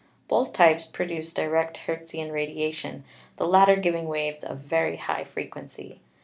Both 0.27 0.51
types 0.51 0.87
produced 0.87 1.35
direct 1.35 1.81
Hertzian 1.85 2.31
radiation, 2.31 3.03
the 3.37 3.45
latter 3.45 3.75
giving 3.75 4.07
waves 4.07 4.43
of 4.43 4.57
very 4.57 4.97
high 4.97 5.25
frequency. 5.25 6.01